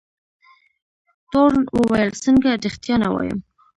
تورن 1.31 1.61
وویل 1.79 2.09
څنګه 2.23 2.49
رښتیا 2.65 2.95
نه 3.03 3.09
وایم. 3.13 3.39